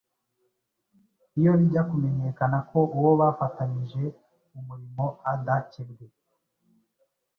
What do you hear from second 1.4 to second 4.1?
bijya kumenyekana ko uwo bafatanyije